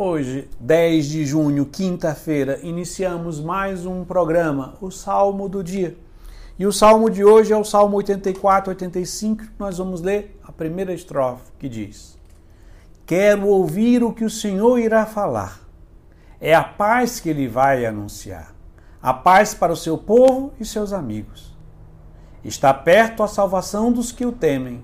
Hoje, 0.00 0.48
10 0.60 1.06
de 1.06 1.26
junho, 1.26 1.66
quinta-feira, 1.66 2.60
iniciamos 2.62 3.40
mais 3.40 3.84
um 3.84 4.04
programa, 4.04 4.76
o 4.80 4.92
Salmo 4.92 5.48
do 5.48 5.60
Dia. 5.60 5.98
E 6.56 6.64
o 6.64 6.72
salmo 6.72 7.10
de 7.10 7.24
hoje 7.24 7.52
é 7.52 7.56
o 7.56 7.64
Salmo 7.64 7.96
84, 7.96 8.70
85. 8.70 9.42
Nós 9.58 9.78
vamos 9.78 10.00
ler 10.00 10.38
a 10.44 10.52
primeira 10.52 10.94
estrofe 10.94 11.50
que 11.58 11.68
diz: 11.68 12.16
Quero 13.04 13.48
ouvir 13.48 14.04
o 14.04 14.12
que 14.12 14.24
o 14.24 14.30
Senhor 14.30 14.78
irá 14.78 15.04
falar. 15.04 15.58
É 16.40 16.54
a 16.54 16.62
paz 16.62 17.18
que 17.18 17.28
ele 17.28 17.48
vai 17.48 17.84
anunciar. 17.84 18.54
A 19.02 19.12
paz 19.12 19.52
para 19.52 19.72
o 19.72 19.76
seu 19.76 19.98
povo 19.98 20.52
e 20.60 20.64
seus 20.64 20.92
amigos. 20.92 21.58
Está 22.44 22.72
perto 22.72 23.24
a 23.24 23.26
salvação 23.26 23.90
dos 23.90 24.12
que 24.12 24.24
o 24.24 24.30
temem, 24.30 24.80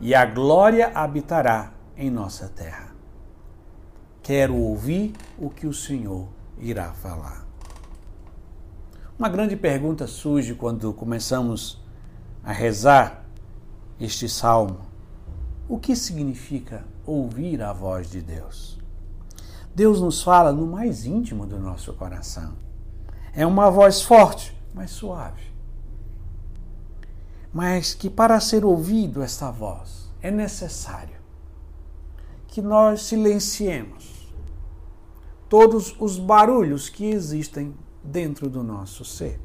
e 0.00 0.16
a 0.16 0.26
glória 0.26 0.90
habitará 0.96 1.70
em 1.96 2.10
nossa 2.10 2.48
terra. 2.48 2.87
Quero 4.28 4.54
ouvir 4.56 5.14
o 5.38 5.48
que 5.48 5.66
o 5.66 5.72
Senhor 5.72 6.28
irá 6.58 6.92
falar. 6.92 7.46
Uma 9.18 9.26
grande 9.26 9.56
pergunta 9.56 10.06
surge 10.06 10.54
quando 10.54 10.92
começamos 10.92 11.82
a 12.44 12.52
rezar 12.52 13.24
este 13.98 14.28
salmo. 14.28 14.80
O 15.66 15.78
que 15.78 15.96
significa 15.96 16.84
ouvir 17.06 17.62
a 17.62 17.72
voz 17.72 18.10
de 18.10 18.20
Deus? 18.20 18.78
Deus 19.74 19.98
nos 19.98 20.22
fala 20.22 20.52
no 20.52 20.66
mais 20.66 21.06
íntimo 21.06 21.46
do 21.46 21.58
nosso 21.58 21.94
coração. 21.94 22.52
É 23.32 23.46
uma 23.46 23.70
voz 23.70 24.02
forte, 24.02 24.54
mas 24.74 24.90
suave. 24.90 25.50
Mas 27.50 27.94
que 27.94 28.10
para 28.10 28.38
ser 28.40 28.62
ouvido 28.62 29.22
esta 29.22 29.50
voz 29.50 30.12
é 30.20 30.30
necessário 30.30 31.16
que 32.46 32.60
nós 32.60 33.04
silenciemos 33.04 34.17
todos 35.48 35.94
os 35.98 36.18
barulhos 36.18 36.88
que 36.88 37.06
existem 37.06 37.74
dentro 38.02 38.50
do 38.50 38.62
nosso 38.62 39.04
ser. 39.04 39.40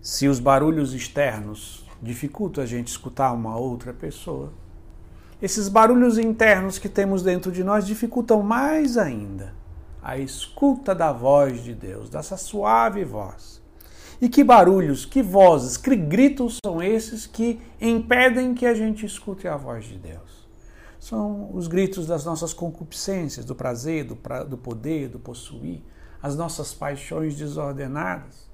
Se 0.00 0.26
os 0.26 0.40
barulhos 0.40 0.92
externos 0.92 1.86
dificultam 2.02 2.64
a 2.64 2.66
gente 2.66 2.88
escutar 2.88 3.32
uma 3.32 3.56
outra 3.56 3.92
pessoa, 3.92 4.52
esses 5.40 5.68
barulhos 5.68 6.18
internos 6.18 6.78
que 6.78 6.88
temos 6.88 7.22
dentro 7.22 7.52
de 7.52 7.62
nós 7.62 7.86
dificultam 7.86 8.42
mais 8.42 8.96
ainda 8.96 9.54
a 10.02 10.18
escuta 10.18 10.94
da 10.94 11.12
voz 11.12 11.62
de 11.62 11.74
Deus, 11.74 12.10
dessa 12.10 12.36
suave 12.36 13.04
voz. 13.04 13.62
E 14.20 14.28
que 14.28 14.42
barulhos, 14.42 15.04
que 15.04 15.22
vozes, 15.22 15.76
que 15.76 15.94
gritos 15.94 16.58
são 16.64 16.82
esses 16.82 17.26
que 17.26 17.60
impedem 17.80 18.54
que 18.54 18.66
a 18.66 18.74
gente 18.74 19.06
escute 19.06 19.46
a 19.46 19.56
voz 19.56 19.84
de 19.84 19.98
Deus? 19.98 20.41
São 21.02 21.50
os 21.52 21.66
gritos 21.66 22.06
das 22.06 22.24
nossas 22.24 22.54
concupiscências, 22.54 23.44
do 23.44 23.56
prazer, 23.56 24.04
do, 24.04 24.14
pra, 24.14 24.44
do 24.44 24.56
poder, 24.56 25.08
do 25.08 25.18
possuir, 25.18 25.82
as 26.22 26.36
nossas 26.36 26.72
paixões 26.72 27.34
desordenadas. 27.34 28.48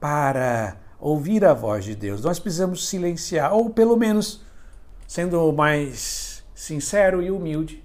Para 0.00 0.76
ouvir 0.98 1.44
a 1.44 1.54
voz 1.54 1.84
de 1.84 1.94
Deus, 1.94 2.20
nós 2.20 2.40
precisamos 2.40 2.88
silenciar, 2.88 3.54
ou 3.54 3.70
pelo 3.70 3.96
menos, 3.96 4.44
sendo 5.06 5.52
mais 5.52 6.44
sincero 6.52 7.22
e 7.22 7.30
humilde, 7.30 7.84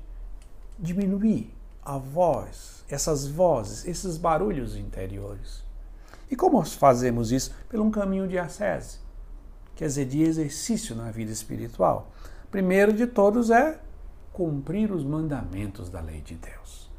diminuir 0.79 1.53
a 1.85 1.99
voz, 1.99 2.83
essas 2.89 3.27
vozes, 3.27 3.85
esses 3.85 4.17
barulhos 4.17 4.75
interiores. 4.75 5.63
E 6.31 6.35
como 6.35 6.65
fazemos 6.65 7.31
isso? 7.31 7.53
Pelo 7.69 7.83
um 7.83 7.91
caminho 7.91 8.27
de 8.27 8.39
ascese, 8.39 8.97
quer 9.75 9.85
dizer, 9.85 10.05
de 10.05 10.23
exercício 10.23 10.95
na 10.95 11.11
vida 11.11 11.31
espiritual 11.31 12.11
primeiro 12.51 12.93
de 12.93 13.07
todos 13.07 13.49
é 13.49 13.79
cumprir 14.33 14.91
os 14.91 15.03
mandamentos 15.03 15.89
da 15.89 16.01
lei 16.01 16.21
de 16.21 16.35
Deus. 16.35 16.91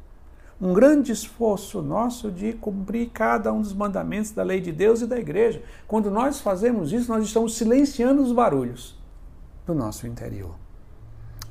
Um 0.59 0.73
grande 0.73 1.11
esforço 1.11 1.81
nosso 1.81 2.31
de 2.31 2.53
cumprir 2.53 3.09
cada 3.09 3.51
um 3.51 3.61
dos 3.61 3.73
mandamentos 3.73 4.31
da 4.31 4.43
lei 4.43 4.61
de 4.61 4.71
Deus 4.71 5.01
e 5.01 5.07
da 5.07 5.19
igreja. 5.19 5.61
Quando 5.87 6.09
nós 6.09 6.39
fazemos 6.39 6.91
isso, 6.91 7.11
nós 7.11 7.25
estamos 7.25 7.55
silenciando 7.55 8.21
os 8.21 8.31
barulhos 8.31 8.97
do 9.65 9.73
nosso 9.73 10.07
interior. 10.07 10.55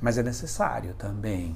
Mas 0.01 0.17
é 0.17 0.23
necessário 0.23 0.93
também 0.95 1.55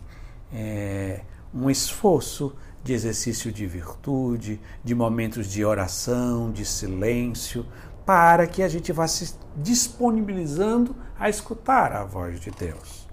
é, 0.54 1.22
um 1.54 1.70
esforço 1.70 2.56
de 2.84 2.94
exercício 2.94 3.52
de 3.52 3.66
virtude, 3.66 4.62
de 4.84 4.96
momentos 4.96 5.48
de 5.48 5.66
oração, 5.66 6.52
de 6.52 6.64
silêncio, 6.64 7.66
para 8.08 8.48
que 8.48 8.64
a 8.64 8.70
gente 8.70 8.94
vá 8.94 9.06
se 9.06 9.36
disponibilizando 9.54 10.96
a 11.20 11.30
escutar 11.30 11.92
a 11.92 12.06
voz 12.06 12.40
de 12.40 12.50
Deus. 12.50 13.06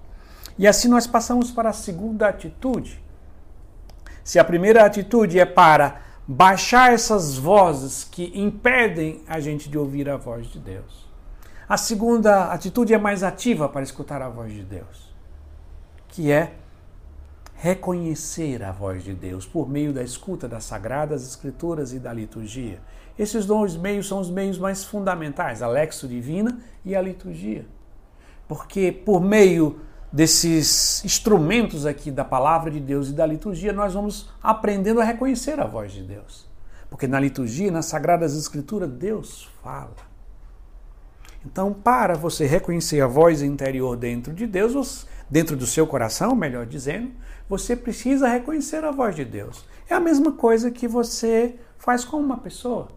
E 0.57 0.65
assim 0.65 0.87
nós 0.87 1.05
passamos 1.05 1.51
para 1.51 1.71
a 1.71 1.73
segunda 1.73 2.29
atitude. 2.29 3.03
Se 4.23 4.39
a 4.39 4.43
primeira 4.45 4.85
atitude 4.85 5.37
é 5.37 5.45
para 5.45 6.01
baixar 6.25 6.93
essas 6.93 7.37
vozes 7.37 8.05
que 8.09 8.31
impedem 8.33 9.21
a 9.27 9.41
gente 9.41 9.69
de 9.69 9.77
ouvir 9.77 10.09
a 10.09 10.15
voz 10.15 10.47
de 10.47 10.59
Deus. 10.59 11.05
A 11.67 11.75
segunda 11.75 12.53
atitude 12.53 12.93
é 12.93 12.97
mais 12.97 13.21
ativa 13.21 13.67
para 13.67 13.83
escutar 13.83 14.21
a 14.21 14.29
voz 14.29 14.53
de 14.53 14.63
Deus, 14.63 15.13
que 16.07 16.31
é 16.31 16.53
reconhecer 17.55 18.63
a 18.63 18.71
voz 18.71 19.03
de 19.03 19.13
Deus 19.13 19.45
por 19.45 19.67
meio 19.67 19.93
da 19.93 20.03
escuta 20.03 20.47
das 20.47 20.65
sagradas 20.65 21.25
escrituras 21.25 21.93
e 21.93 21.99
da 21.99 22.11
liturgia. 22.11 22.79
Esses 23.17 23.45
dois 23.45 23.75
meios 23.75 24.07
são 24.07 24.19
os 24.19 24.29
meios 24.29 24.57
mais 24.57 24.83
fundamentais, 24.83 25.61
a 25.61 25.67
lexo 25.67 26.07
divina 26.07 26.59
e 26.83 26.95
a 26.95 27.01
liturgia. 27.01 27.65
Porque 28.47 28.91
por 28.91 29.21
meio 29.21 29.79
desses 30.11 31.03
instrumentos 31.03 31.85
aqui 31.85 32.11
da 32.11 32.23
palavra 32.25 32.69
de 32.69 32.79
Deus 32.79 33.09
e 33.09 33.13
da 33.13 33.25
liturgia, 33.25 33.73
nós 33.73 33.93
vamos 33.93 34.29
aprendendo 34.41 35.01
a 35.01 35.03
reconhecer 35.03 35.59
a 35.59 35.65
voz 35.65 35.91
de 35.91 36.03
Deus. 36.03 36.45
Porque 36.89 37.07
na 37.07 37.19
liturgia, 37.19 37.71
nas 37.71 37.85
sagradas 37.85 38.35
escrituras, 38.35 38.89
Deus 38.89 39.49
fala. 39.63 39.95
Então, 41.45 41.73
para 41.73 42.15
você 42.15 42.45
reconhecer 42.45 43.01
a 43.01 43.07
voz 43.07 43.41
interior 43.41 43.95
dentro 43.95 44.33
de 44.33 44.47
Deus, 44.47 45.05
dentro 45.29 45.55
do 45.55 45.65
seu 45.65 45.85
coração, 45.87 46.35
melhor 46.35 46.65
dizendo, 46.65 47.11
você 47.49 47.75
precisa 47.75 48.27
reconhecer 48.27 48.83
a 48.83 48.91
voz 48.91 49.15
de 49.15 49.25
Deus. 49.25 49.65
É 49.89 49.93
a 49.93 49.99
mesma 49.99 50.31
coisa 50.31 50.71
que 50.71 50.87
você 50.87 51.55
faz 51.77 52.03
com 52.03 52.17
uma 52.17 52.37
pessoa. 52.37 52.89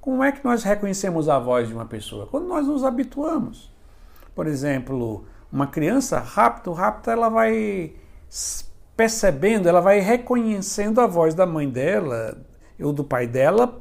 Como 0.00 0.22
é 0.22 0.32
que 0.32 0.44
nós 0.44 0.64
reconhecemos 0.64 1.28
a 1.28 1.38
voz 1.38 1.68
de 1.68 1.74
uma 1.74 1.86
pessoa? 1.86 2.26
Quando 2.26 2.48
nós 2.48 2.66
nos 2.66 2.84
habituamos. 2.84 3.72
Por 4.34 4.46
exemplo, 4.46 5.24
uma 5.52 5.66
criança, 5.66 6.18
rápido, 6.18 6.72
rápido, 6.72 7.10
ela 7.10 7.28
vai 7.28 7.94
percebendo, 8.96 9.68
ela 9.68 9.80
vai 9.80 10.00
reconhecendo 10.00 11.00
a 11.00 11.06
voz 11.06 11.34
da 11.34 11.46
mãe 11.46 11.68
dela 11.68 12.36
ou 12.80 12.92
do 12.92 13.04
pai 13.04 13.26
dela 13.26 13.80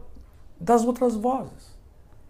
das 0.60 0.86
outras 0.86 1.16
vozes. 1.16 1.71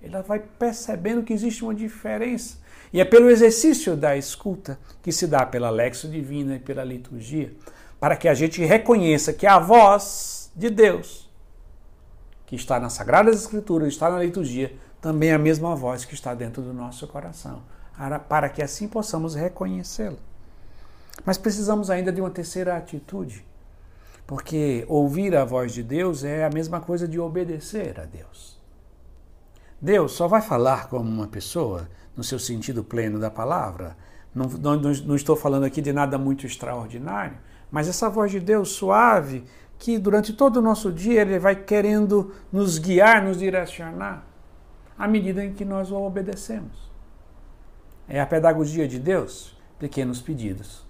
Ela 0.03 0.22
vai 0.22 0.39
percebendo 0.39 1.23
que 1.23 1.34
existe 1.34 1.63
uma 1.63 1.75
diferença. 1.75 2.57
E 2.91 3.00
é 3.00 3.06
pelo 3.06 3.29
exercício 3.29 3.95
da 3.95 4.17
escuta 4.17 4.78
que 5.01 5.12
se 5.12 5.28
dá 5.28 5.45
pela 5.45 5.69
lexo 5.69 6.07
divina 6.09 6.56
e 6.56 6.59
pela 6.59 6.84
liturgia, 6.84 7.53
para 8.00 8.16
que 8.16 8.28
a 8.28 8.34
gente 8.34 8.63
reconheça 8.63 9.31
que 9.31 9.47
a 9.47 9.59
voz 9.59 10.51
de 10.56 10.69
Deus 10.69 11.31
que 12.51 12.56
está 12.57 12.81
nas 12.81 12.91
Sagradas 12.91 13.39
Escrituras, 13.39 13.88
está 13.88 14.09
na 14.09 14.19
liturgia, 14.19 14.75
também 15.00 15.29
é 15.29 15.35
a 15.35 15.39
mesma 15.39 15.73
voz 15.73 16.03
que 16.03 16.13
está 16.13 16.33
dentro 16.35 16.62
do 16.62 16.73
nosso 16.73 17.07
coração, 17.07 17.63
para 18.28 18.50
que 18.50 18.62
assim 18.62 18.89
possamos 18.89 19.35
reconhecê-lo. 19.35 20.19
Mas 21.23 21.38
precisamos 21.38 21.89
ainda 21.89 22.12
de 22.12 22.19
uma 22.19 22.29
terceira 22.29 22.75
atitude, 22.75 23.45
porque 24.28 24.83
ouvir 24.89 25.33
a 25.33 25.45
voz 25.45 25.72
de 25.72 25.81
Deus 25.81 26.25
é 26.25 26.44
a 26.44 26.50
mesma 26.50 26.81
coisa 26.81 27.07
de 27.07 27.18
obedecer 27.18 27.97
a 27.97 28.03
Deus. 28.03 28.59
Deus 29.81 30.12
só 30.12 30.28
vai 30.28 30.42
falar 30.42 30.88
como 30.90 31.09
uma 31.09 31.28
pessoa, 31.28 31.90
no 32.16 32.24
seu 32.24 32.38
sentido 32.38 32.84
pleno 32.84 33.19
da 33.19 33.31
palavra. 33.31 33.97
Não, 34.34 34.46
não, 34.46 34.78
não 34.78 35.16
estou 35.16 35.36
falando 35.36 35.64
aqui 35.64 35.81
de 35.81 35.92
nada 35.92 36.18
muito 36.18 36.46
extraordinário, 36.46 37.38
mas 37.72 37.88
essa 37.88 38.10
voz 38.10 38.31
de 38.31 38.39
Deus 38.39 38.69
suave, 38.69 39.44
que 39.80 39.98
durante 39.98 40.33
todo 40.33 40.57
o 40.57 40.62
nosso 40.62 40.92
dia 40.92 41.22
ele 41.22 41.39
vai 41.39 41.56
querendo 41.56 42.31
nos 42.51 42.78
guiar, 42.78 43.24
nos 43.24 43.39
direcionar, 43.39 44.24
à 44.98 45.07
medida 45.07 45.44
em 45.44 45.54
que 45.54 45.66
nós 45.66 45.89
o 45.92 45.95
obedecemos. 45.95 46.92
É 48.07 48.22
a 48.22 48.25
pedagogia 48.27 48.88
de 48.88 49.00
Deus, 49.00 49.57
pequenos 49.80 50.22
pedidos, 50.22 50.86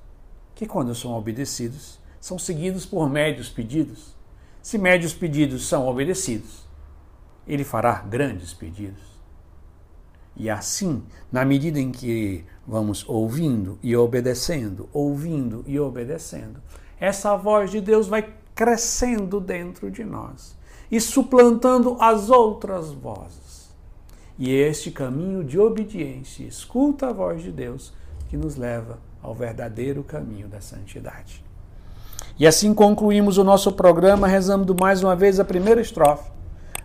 que 0.53 0.65
quando 0.65 0.93
são 0.93 1.13
obedecidos, 1.13 1.97
são 2.19 2.37
seguidos 2.37 2.85
por 2.85 3.09
médios 3.09 3.49
pedidos. 3.49 4.15
Se 4.61 4.77
médios 4.77 5.13
pedidos 5.13 5.67
são 5.67 5.87
obedecidos, 5.87 6.65
ele 7.47 7.63
fará 7.63 8.01
grandes 8.01 8.53
pedidos. 8.53 9.11
E 10.35 10.49
assim, 10.49 11.03
na 11.31 11.43
medida 11.43 11.79
em 11.79 11.91
que 11.91 12.45
vamos 12.65 13.07
ouvindo 13.07 13.77
e 13.83 13.95
obedecendo, 13.95 14.87
ouvindo 14.93 15.63
e 15.67 15.79
obedecendo, 15.79 16.61
essa 16.99 17.35
voz 17.35 17.69
de 17.69 17.81
Deus 17.81 18.07
vai 18.07 18.33
crescendo 18.55 19.39
dentro 19.39 19.91
de 19.91 20.03
nós 20.03 20.55
e 20.89 20.99
suplantando 21.01 21.97
as 21.99 22.29
outras 22.29 22.91
vozes. 22.91 23.71
E 24.37 24.51
é 24.51 24.69
este 24.69 24.89
caminho 24.91 25.43
de 25.43 25.59
obediência, 25.59 26.43
escuta 26.43 27.09
a 27.09 27.13
voz 27.13 27.43
de 27.43 27.51
Deus, 27.51 27.93
que 28.29 28.37
nos 28.37 28.55
leva 28.55 28.99
ao 29.21 29.35
verdadeiro 29.35 30.03
caminho 30.03 30.47
da 30.47 30.61
santidade. 30.61 31.43
E 32.39 32.47
assim 32.47 32.73
concluímos 32.73 33.37
o 33.37 33.43
nosso 33.43 33.73
programa, 33.73 34.27
rezando 34.27 34.75
mais 34.79 35.03
uma 35.03 35.15
vez 35.15 35.39
a 35.39 35.45
primeira 35.45 35.81
estrofe 35.81 36.31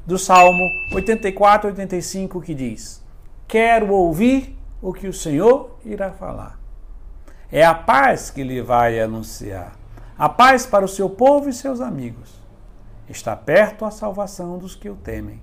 do 0.06 0.17
Salmo 0.19 0.70
84, 0.93 1.70
85, 1.70 2.41
que 2.41 2.55
diz: 2.55 3.05
Quero 3.49 3.93
ouvir 3.93 4.56
o 4.81 4.93
que 4.93 5.08
o 5.08 5.12
Senhor 5.12 5.76
irá 5.85 6.12
falar. 6.12 6.58
É 7.50 7.64
a 7.64 7.75
paz 7.75 8.31
que 8.31 8.43
lhe 8.43 8.62
vai 8.62 9.00
anunciar, 9.00 9.76
a 10.17 10.29
paz 10.29 10.64
para 10.67 10.85
o 10.85 10.88
seu 10.88 11.11
povo 11.11 11.49
e 11.49 11.53
seus 11.53 11.81
amigos. 11.81 12.41
Está 13.08 13.37
perto 13.37 13.85
a 13.85 13.91
salvação 13.91 14.58
dos 14.58 14.75
que 14.75 14.88
o 14.88 14.97
temem, 14.97 15.41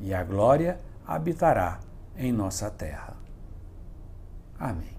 e 0.00 0.14
a 0.14 0.22
glória 0.22 0.80
habitará 1.06 1.80
em 2.16 2.32
nossa 2.32 2.70
terra. 2.70 3.16
Amém. 4.58 4.95